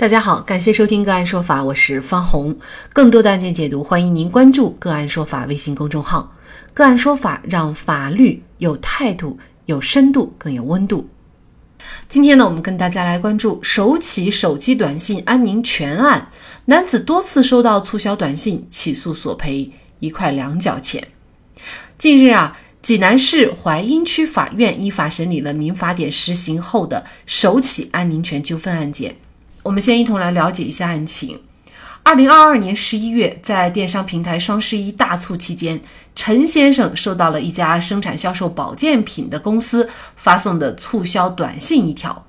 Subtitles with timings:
[0.00, 2.56] 大家好，感谢收听个案说法，我是方红。
[2.94, 6.32] 更多的案件解读，欢迎您关注个案说法微信公众号。
[6.72, 11.06] 个案说法让法律有态度、有深度、更有温度。
[12.08, 16.30] 今天呢，我们跟大家来关注首起手机短信安宁权案，
[16.64, 21.08] 男子多次收到促销短信，起诉索赔一块两角钱。
[21.98, 29.16] 近日啊，济南市槐荫区法院依法审理了民法典实行后的首起安宁权纠纷案件。
[29.62, 31.40] 我们先一同来了解一下案情。
[32.02, 35.80] 二零二二年十一月，在电商平台双十一大促期间，
[36.16, 42.24] 陈先生收到了一家生产销售保健品的公司发送的促销短信一条。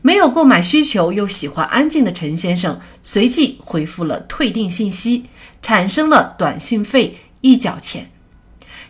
[0.00, 5.26] 没有购买需求又喜欢安静的陈先生，随即回复了退订信息，
[5.60, 8.10] 产生了短信费一角钱。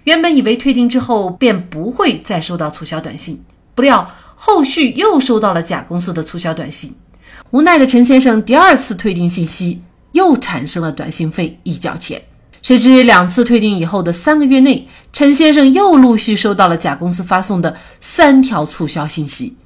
[0.05, 3.43] 原本以为退订之后便不会再收到促销短信，
[3.75, 6.95] 不料后续又收到了甲公司的促销短信。
[7.51, 9.81] 无奈的陈先生第二次退订信息，
[10.13, 12.21] 又产生了短信费一角钱。
[12.61, 19.57] 谁知两次退订以后的三个月内，陈先生又陆续收到了甲公司发送的三条促销信息，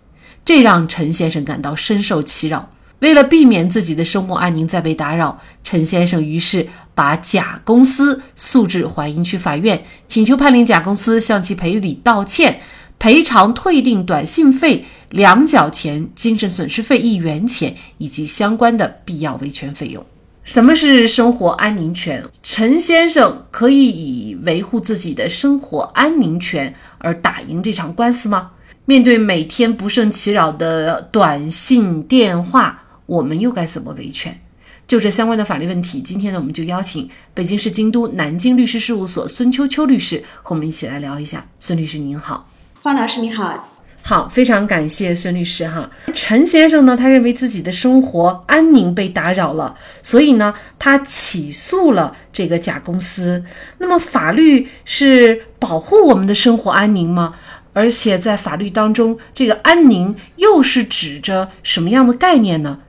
[0.44, 2.70] 这让陈先生感到深受其扰。
[3.00, 12.60] 为了避免自己的生活安宁再被打扰，陈先生于是把甲公司诉至淮阴区法院，请求判令甲公司向其赔礼道歉。
[13.02, 20.06] 赔偿退订短信费两角钱、精神损失费一元钱以及相关的必要维权费用。
[20.44, 22.24] 什么是生活安宁权？
[22.44, 28.52] 陈先生可以以维护自己的生活安宁权而打赢这场官司吗？
[28.84, 34.40] 面对每天不胜其扰的短信、电话，我们又该怎么维权？
[34.86, 41.48] 就这相关的法律问题，今天呢，我们就邀请北京市京都南京律师事务所孙秋秋律师和我们一起来聊一下。
[41.58, 42.48] 孙律师您好。
[42.82, 43.68] 方老师你好，
[44.02, 45.88] 好，非常感谢孙律师哈。
[46.12, 53.44] 陈先生呢，他认为自己的生活安宁被打扰了，所以呢，他起诉了这个甲公司。
[53.78, 57.34] 那么，法律是保护我们的生活安宁吗？
[57.72, 62.80] 而且在法律当中，这个安宁又是指着什么样的概念呢？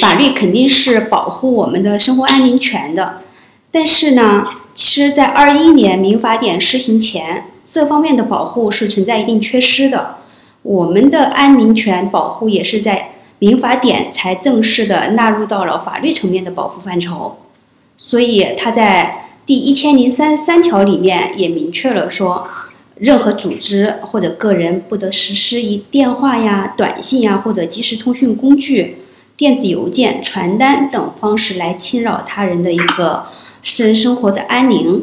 [0.00, 3.22] 法律肯定是保护我们的生活安宁权的，
[3.70, 7.44] 但是呢，其实，在二一年民法典施行前。
[7.66, 10.18] 这方面的保护是存在一定缺失的，
[10.62, 13.10] 我们的安宁权保护也是在
[13.40, 17.38] 民法典才正式的纳入到了法律层面的保护范畴，
[17.96, 22.46] 所以它在第一千零三十三条里面也明确了说，
[22.94, 28.98] 任何组织或者个人不得实施以电话呀、短信呀或者即时通讯工具、
[29.36, 33.26] 电子邮件、传单等方式来侵扰他人的一个
[33.62, 35.02] 私人生活的安宁，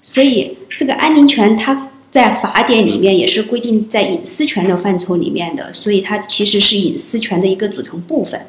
[0.00, 0.53] 所以。
[0.76, 8.46] 这个安宁权，它在法典里面也是规定在隐私权的范畴里面的，所以它其实是隐私权的一个组成部分。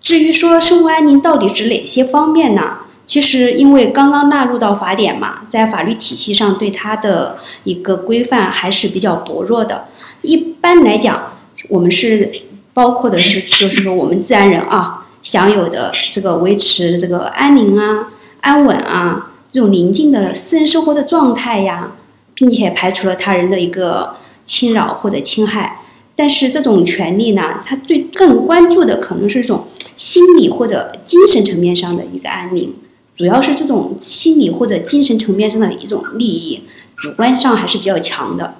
[0.00, 2.78] 至于说生活安宁到底指哪些方面呢？
[3.06, 9.88] 其实因为刚刚纳入到法典嘛，在法律体系上对它的一个规范还是比较薄弱的。
[10.20, 11.32] 一般来讲，
[11.68, 12.30] 我们是
[12.74, 18.10] 包括的是，就是说我们自然人啊享有的这个维持这个安宁啊、
[18.42, 19.30] 安稳啊。
[19.58, 21.96] 这种宁静的私人生活的状态呀，
[22.32, 24.14] 并且排除了他人的一个
[24.44, 25.80] 侵扰或者侵害。
[26.14, 32.72] 但是这种权利呢，他最更关注的可能是这种心理或者精神层面上的一个安宁，
[33.16, 36.60] 主要是这种心理或者精神层面上的一种利益，
[36.96, 38.54] 主观上还是比较强的。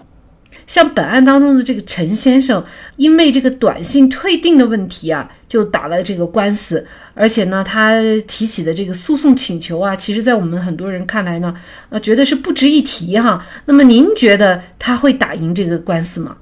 [0.69, 2.63] 像本案当中的这个陈先生，
[2.97, 7.99] 因为这个短信退订的问题啊，就打了这个官司，而且呢，他
[8.29, 11.53] 提起的这个诉讼请求啊，其实在我们很多人看来呢，
[11.89, 13.45] 呃，觉得是不值一提哈。
[13.65, 16.37] 那么您觉得他会打赢这个官司吗？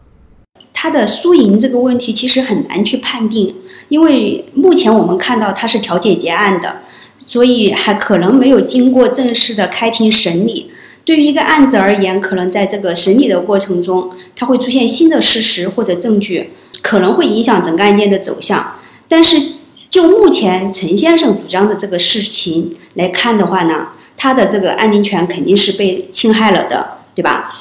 [0.73, 3.55] 他的输赢这个问题其实很难去判定，
[3.89, 6.83] 因为目前我们看到他是调解结案的，
[7.19, 10.71] 所以还可能没有经过正式的开庭审理。
[11.07, 16.51] 对于一个案子而言，可能在这个审理的过程中，它会出现新的事实或者证据，
[16.83, 18.75] 可能会影响整个案件的走向。
[19.09, 19.41] 但是
[19.89, 27.55] 就目前陈先生主张的这个事情来看的话呢，他的这个安宁权肯定是被侵害了的，对吧？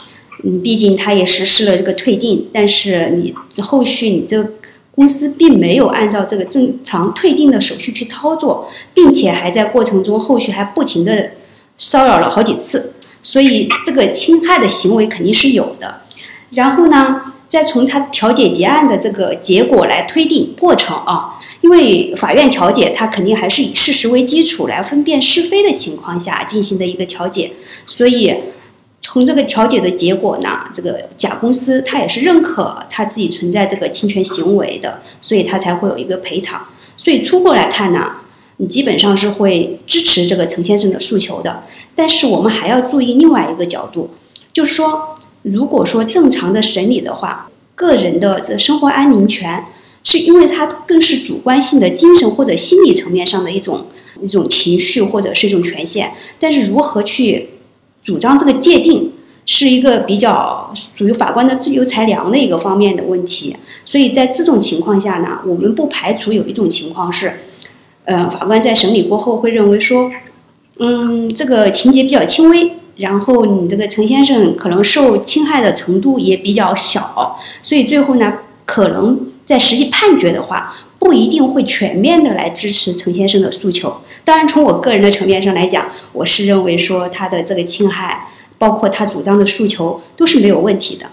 [0.44, 4.54] 嗯，毕竟他也实施了这个退订，但是你后续你这个
[4.90, 11.30] 公司并没有按照这个正常退订的手续去操作，并且还在过程中后续还不停的
[11.78, 12.94] 骚扰了好几次。
[13.26, 16.02] 所以这个侵害的行为肯定是有的，
[16.52, 27.52] 然后呢，再从他调解结案的这个结果来推定过程啊，因为法院调解他肯定还是以事实为基础来分辨是非的情况下进行的一个调解，
[27.88, 28.32] 所以
[29.02, 36.64] 从这个调解的结果呢，这个甲公司他也是认可他自己存在这个侵权行为的，所以他才会有一个赔偿。
[36.96, 38.18] 所以初步来看呢，
[38.58, 41.64] 你基本上是会支持这个陈先生的诉求的。
[41.96, 44.12] 但是我们还要注意另外一个角度，
[44.54, 49.66] 就是说，如果说正常的审理的话，个人的这生活安宁权，
[50.04, 53.86] 是因为它更是主观性的精神或者心理层面上的一种
[54.22, 56.14] 一种情绪或者是一种权限。
[56.40, 57.50] 但是如何去
[58.04, 59.12] 主张这个界定，
[59.46, 63.56] 是一个比较属于法官的自由裁量的一个方面的问题。
[63.84, 67.32] 所以在这种情况下呢，我们不排除有一种情况是，
[68.06, 70.12] 呃，法官在审理过后会认为说。
[70.78, 84.02] 嗯，这个情节比较轻微，然后你这个陈先生可能受侵害的程度也比较小，所以最后呢，可能在实际判决的话，不一定会全面的来支持陈先生的诉求。
[84.26, 88.28] 当然，从我个人的层面上来讲，我是认为说他的这个侵害，
[88.58, 91.06] 包括他主张的诉求都是没有问题的。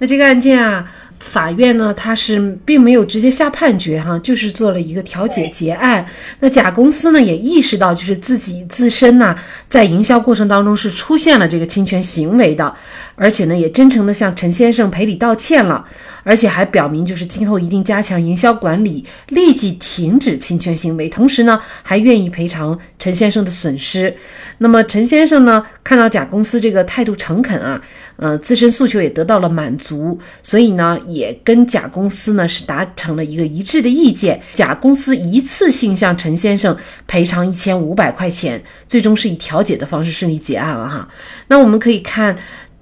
[0.00, 0.92] 那这个案件啊。
[1.18, 6.04] 法院呢，他是并没有直接下判决哈，就是做了一个调解结案。
[6.40, 9.34] 那甲公司呢也意识到，就是自己自身呢
[9.66, 12.74] 在营销过程当中是出现了这个侵权行为的，
[13.14, 15.84] 而且呢也真诚的向陈先生赔礼道歉了，
[16.26, 24.16] 而且还表明就是今后一定加强营销管理，立即停止侵权行为，同时呢还愿意赔偿陈先生的损失。
[24.58, 27.80] 那么陈先生呢看到甲公司这个态度诚恳啊。
[28.18, 34.40] 呃，自身诉求也得到了满足，所以呢，也跟甲公司呢是达成了一个一致的意见。
[34.54, 36.74] 甲公司一次性向陈先生
[37.06, 41.06] 赔偿一千五百块钱，最终是以调解的方式顺利结案了哈。
[41.48, 42.34] 那我们可以看，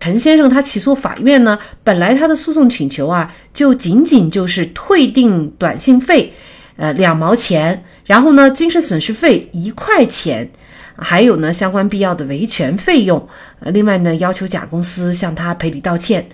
[0.04, 6.30] 陈先生他起诉法院呢，本来他的诉讼请求啊，就仅仅就是退订短信费，
[6.76, 10.50] 呃两毛钱，然后呢，精神损失费一块钱。
[10.96, 13.26] 还有呢，相关必要的维权费用。
[13.60, 16.28] 呃，另外呢，要求甲公司向他赔礼道歉。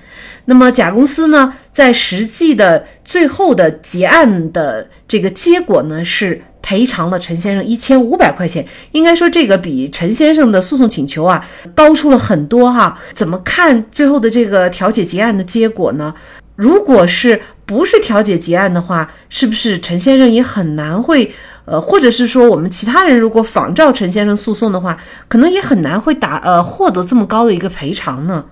[0.46, 8.64] 那么甲公司呢，在实际的最后的结案的这个结果呢，是赔偿了陈先生一千五百块钱。
[8.92, 11.44] 应该说，这个比陈先生的诉讼请求啊
[11.74, 12.96] 高出了很多哈。
[13.12, 16.14] 怎么看最后的这个调解结案的结果呢？
[16.54, 21.32] 如果是不是调解结案的话，是不是陈先生也很难会？
[21.64, 24.96] 呃，或者是说，我们其他人如果仿照陈先生诉讼的话，
[25.26, 28.44] 可能也很难会打呃获得这么高的一个赔偿呢。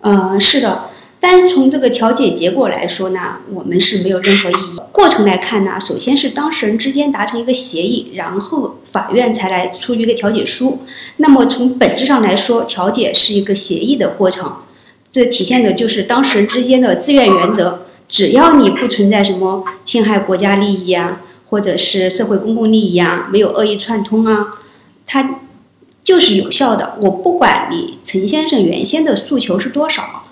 [0.00, 0.80] 嗯，是的，
[1.26, 4.76] 单从这个调解结果来说呢，我们是没有任何异议。
[4.92, 10.82] 过程来看呢，首先是当事人之间达成一个协议，然后法院才来出具一个调解书。
[11.16, 14.58] 那么从本质上来说，调解是一个协议的过程，
[15.10, 17.86] 这体现的就是当事人之间的自愿原则。
[18.08, 21.22] 只要你不存在什么侵害国家利益啊。
[21.48, 24.54] 或者是社会公共利益啊，没有恶意串通啊，
[25.06, 25.38] 它
[26.02, 26.96] 就是有效的。
[27.00, 30.24] 我不管你陈先生原先的诉求是多少，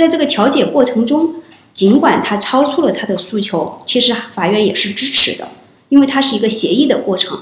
[0.00, 1.34] 在这个调解过程中，
[1.74, 5.46] 尽管他超出了他的诉求，其实法院也是支持的，
[5.90, 7.38] 因为它是一个协议的过程。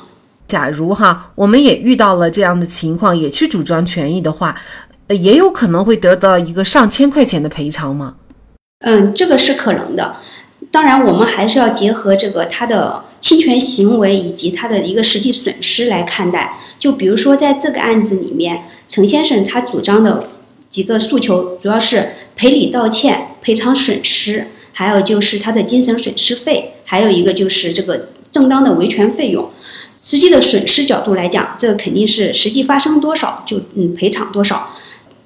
[0.49, 4.61] 假如哈，我们也遇到了这样的情况，也去主张权益的话，
[5.07, 8.17] 呃，也有可能会得到一个上千块钱的赔偿吗？
[8.81, 10.17] 嗯，这个是可能的。
[10.73, 16.59] 当然，我们还是要结合这个他的侵权行为以及他的一个实际损失来看待。
[16.79, 20.29] 就比如说，在这个案子里面，陈先生他主张的
[20.69, 29.51] 几个诉求，主要是赔礼道歉、赔偿损失，还有就是他的精神损失费，还有一个就是这个正当的维权费用。
[29.99, 34.77] 实际的损失角度来讲，这个肯定是实际发生多少就嗯赔偿多少。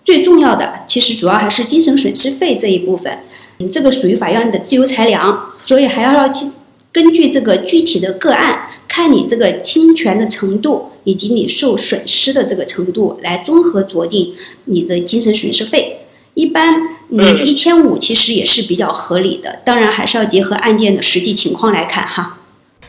[0.02, 3.18] 最重要的，其实主要还是精神损失费这一部分。
[3.58, 6.46] 嗯这个属于法院的自由裁量，所以还要要去
[6.90, 14.32] 根据这个具体的个案，看你这个侵权的程度以及你受损失的这个程度，来综合酌定
[14.64, 15.98] 你的精神损失费。
[16.34, 16.74] 一般，
[17.12, 19.60] 嗯，一千五其实也是比较合理的。
[19.64, 22.38] 当然，还是要结合案件的实际情况来看哈。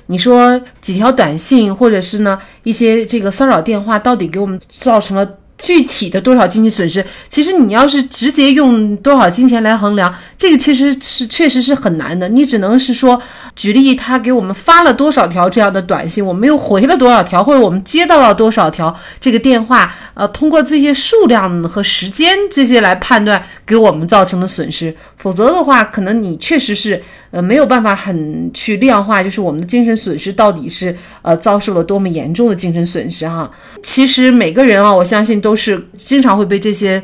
[0.08, 5.28] 你说几条短信，或者是呢一些这个骚扰电话，到底给我们造成了？
[5.64, 12.28] 具体的多少经济损失，其实你要是直接用多少金钱来衡量，这个其实是确实是很难的。
[12.28, 13.20] 你只能是说，
[13.56, 24.94] 举例他给我们发了多少条这样的短信，我们又回了多少条，或者我们接到了多少条这个电话，呃，通过这些数量和时间这些来判断给我们造成的损失。
[25.16, 27.02] 否则的话，可能你确实是。
[27.34, 33.50] 呃，没有办法很去量化，就是我们的精神损失到底是呃遭受了多么严重的精神损失哈。
[33.82, 37.02] 其实每个人啊，我相信都是经常会被这些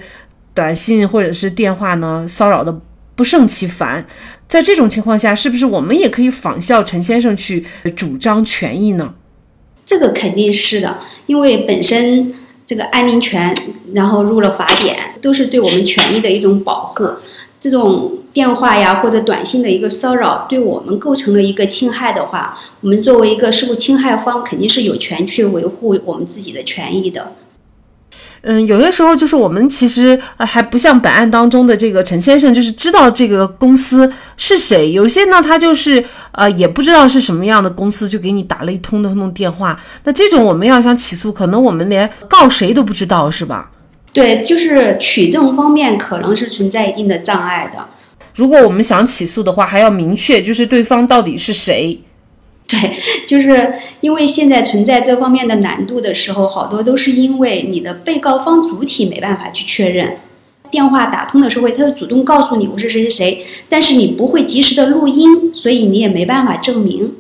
[0.53, 2.79] 短信或者是电话呢骚扰的
[3.15, 4.05] 不胜其烦。
[4.48, 9.15] 在这种情况下，是不是我们也可以仿效陈先生去主张权益呢？
[9.83, 12.31] 这个肯定是的，因为本身
[12.67, 13.57] 这个安宁权，
[13.95, 17.03] 然后入了法典，都是对我们权益的一种保护。
[17.62, 27.34] 这种电话呀或者短信的一个骚扰对我们构成了一个侵害的话，我们作为一个受侵害方，肯定是有权去维护我们自己的权益的。
[28.42, 34.94] 嗯，有些时候就是我们其实还不像本案当中的这个陈先生，就是知道这个公司是谁。
[34.94, 36.01] 有些呢，他就是
[36.32, 39.78] 呃也不知道是什么样的公司，就给你打了一通的那种电话。
[40.06, 43.70] 那这种我们要想起诉，可能我们连告谁都不知道，是吧？
[44.12, 47.88] 对，就是取证方面可能是存在一定的障碍的。
[48.36, 52.01] 如果我们想起诉的话，还要明确就是对方到底是谁。
[52.70, 52.78] 对，
[53.28, 60.18] 就是因为现在存在这方面的难度的时候，好多都是因为你的被告方主体没办法去确认。
[60.72, 67.16] 电话打通的时候，他会主动告诉你我是谁谁谁，但是你不会及时的录音，所以你也没办法证明。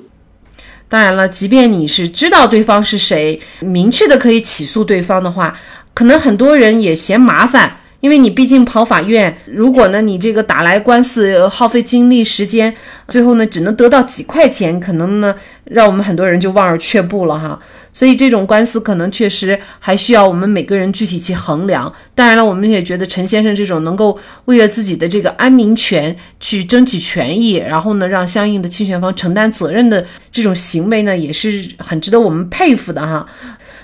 [0.87, 5.59] 当然了，即便你是知道对方是谁，明确的可以起诉对方的话。
[5.99, 12.73] 可能很多人也嫌麻烦，因为你毕竟跑法院，如果呢你这个打来官司耗费精力时间，
[13.09, 17.59] 最后呢只能得到几块钱，可能呢让我们很多人就望而却步了哈。
[17.91, 21.93] 所以这种官司可能确实还需要我们每个人具体去衡量。
[22.15, 33.27] 当然了，我们也觉得陈先生这种能够为了自己的这个安宁权去争取权益，然后呢让相应的侵权方承担责任的这种行为呢，也是很值得我们佩服的哈。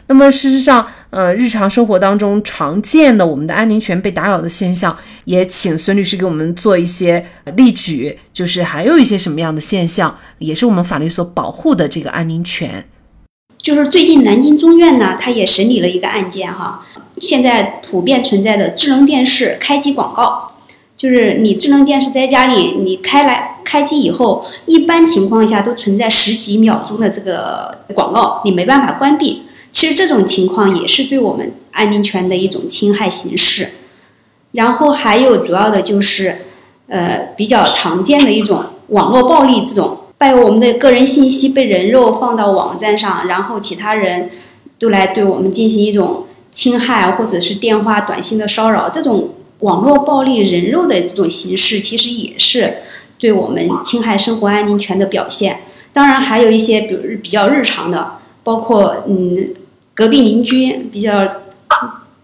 [0.08, 7.26] 那么事实上，呃，日常生活当中常见的我们的安宁权被打扰的现象，也请孙律师给我们做一些
[7.56, 12.86] 例举，就是还有一些什么样的现象，也是我们法律所保护的这个安宁权。
[13.58, 16.86] 就是最近南京中院呢，他也审理了一个案件哈，
[17.18, 20.52] 现在普遍存在的智能电视开机广告，
[20.96, 29.42] 就是你智能电视在家里你开来开机以后，一般情况下都存在十几秒钟的这个广告，你没办法关闭。
[29.76, 33.72] 其实这种情况也是对我们安宁权的一种侵害形式，
[34.54, 36.38] 然后还有主要的就是，
[36.88, 44.30] 呃，比较常见的一种网络暴力，这种把我们的个人信息被人肉放到网站上，然后其他人
[44.80, 52.78] 都来对我们进行一种侵害，或者是电话、短信的骚扰，这种网络暴力、人肉的这种形式，其实也是
[53.20, 55.60] 对我们侵害生活安宁权的表现。
[55.92, 59.50] 当然，还有一些比如比较日常的，包括嗯。
[59.96, 61.28] 隔壁邻居比较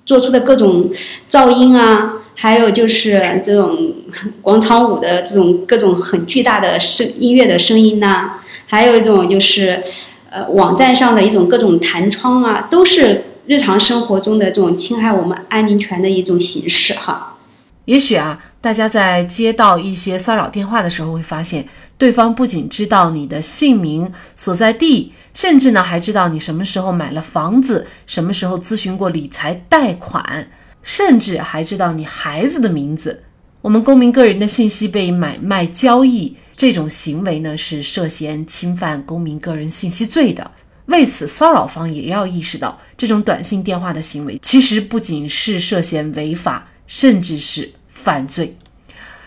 [0.06, 0.92] 做出的各种
[1.30, 3.94] 噪音啊，还有就是这种
[4.44, 8.34] 广场舞的这种各种很巨大的声音乐的声音呐，
[8.68, 9.82] 还有一种就是
[10.30, 17.38] 呃网站上的一种各种弹窗啊，都是日常生活中的这种侵害我们安宁权的一种形式哈。
[17.86, 21.66] 也许啊，大家在接到一些骚扰电话的时候，会发现
[21.98, 25.14] 对方不仅知道你的姓名、所在地。
[25.34, 30.50] 甚至呢，还知道你什么时候买了房子，什么时候咨询过理财贷款，
[30.82, 33.24] 甚至还知道你孩子的名字。
[33.62, 40.52] 我们公民个人的信息被买卖交易，这种行为呢是涉嫌侵犯公民个人信息罪的。
[40.88, 48.58] 为此，骚扰方也要意识到，这种短信电话的行为其实不仅是涉嫌违法，甚至是犯罪。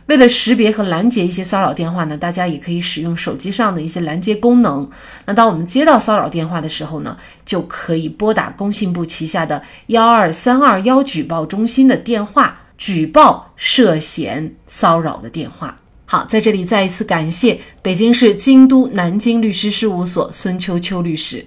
[0.06, 4.88] 为了识别和拦截一些骚扰电话呢，大家也可以使用手机上的一些拦截功能。
[5.24, 15.80] 那当我们接到骚扰电话的时候呢，就可以拨打工信部旗下的幺二三二幺举报中心的电话，举报涉嫌骚扰的电话。
[16.06, 21.46] 好，在这里再一次感谢北京市京都南京律师事务所孙秋秋律师。